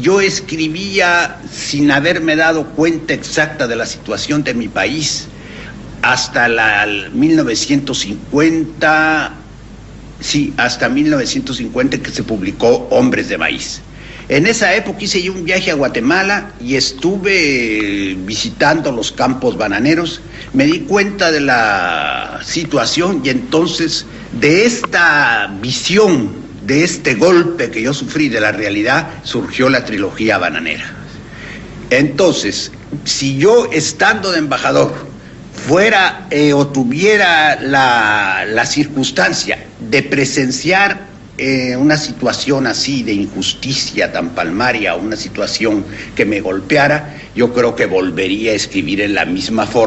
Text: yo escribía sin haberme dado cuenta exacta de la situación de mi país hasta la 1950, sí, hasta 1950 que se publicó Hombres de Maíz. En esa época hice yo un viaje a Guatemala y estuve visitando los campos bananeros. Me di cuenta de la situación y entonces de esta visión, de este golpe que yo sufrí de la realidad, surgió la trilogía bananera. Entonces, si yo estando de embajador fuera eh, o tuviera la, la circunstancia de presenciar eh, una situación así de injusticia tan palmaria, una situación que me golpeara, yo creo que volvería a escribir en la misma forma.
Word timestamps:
yo 0.00 0.20
escribía 0.20 1.38
sin 1.50 1.90
haberme 1.90 2.36
dado 2.36 2.66
cuenta 2.68 3.14
exacta 3.14 3.66
de 3.66 3.74
la 3.76 3.86
situación 3.86 4.44
de 4.44 4.52
mi 4.54 4.68
país 4.68 5.26
hasta 6.02 6.48
la 6.48 6.86
1950, 7.12 9.32
sí, 10.20 10.54
hasta 10.56 10.88
1950 10.88 11.98
que 11.98 12.10
se 12.10 12.22
publicó 12.22 12.86
Hombres 12.90 13.28
de 13.28 13.36
Maíz. 13.38 13.80
En 14.28 14.46
esa 14.46 14.74
época 14.74 15.04
hice 15.04 15.22
yo 15.22 15.32
un 15.32 15.44
viaje 15.44 15.70
a 15.70 15.74
Guatemala 15.74 16.52
y 16.60 16.76
estuve 16.76 18.14
visitando 18.26 18.92
los 18.92 19.10
campos 19.10 19.56
bananeros. 19.56 20.20
Me 20.52 20.66
di 20.66 20.80
cuenta 20.80 21.32
de 21.32 21.40
la 21.40 22.38
situación 22.44 23.22
y 23.24 23.30
entonces 23.30 24.04
de 24.38 24.66
esta 24.66 25.50
visión, 25.62 26.30
de 26.68 26.84
este 26.84 27.14
golpe 27.14 27.70
que 27.70 27.80
yo 27.80 27.94
sufrí 27.94 28.28
de 28.28 28.40
la 28.40 28.52
realidad, 28.52 29.08
surgió 29.22 29.70
la 29.70 29.86
trilogía 29.86 30.36
bananera. 30.36 30.84
Entonces, 31.88 32.70
si 33.04 33.38
yo 33.38 33.70
estando 33.72 34.30
de 34.32 34.38
embajador 34.38 34.92
fuera 35.66 36.26
eh, 36.30 36.52
o 36.52 36.68
tuviera 36.68 37.58
la, 37.60 38.44
la 38.46 38.66
circunstancia 38.66 39.64
de 39.80 40.02
presenciar 40.02 41.08
eh, 41.38 41.74
una 41.76 41.96
situación 41.96 42.66
así 42.66 43.02
de 43.02 43.14
injusticia 43.14 44.12
tan 44.12 44.30
palmaria, 44.30 44.94
una 44.96 45.16
situación 45.16 45.86
que 46.14 46.26
me 46.26 46.40
golpeara, 46.40 47.16
yo 47.34 47.54
creo 47.54 47.76
que 47.76 47.86
volvería 47.86 48.52
a 48.52 48.54
escribir 48.56 49.00
en 49.00 49.14
la 49.14 49.24
misma 49.24 49.64
forma. 49.64 49.86